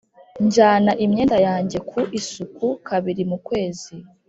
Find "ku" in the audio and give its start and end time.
1.89-1.99